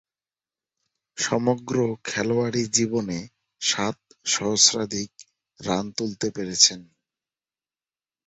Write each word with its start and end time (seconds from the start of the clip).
সমগ্র 1.17 1.75
খেলোয়াড়ী 2.05 2.63
জীবনে 2.73 3.19
সাত 3.61 3.97
সহস্রাধিক 4.25 5.11
রান 5.59 5.85
তুলতে 5.97 6.27
পেরেছেন। 6.35 6.79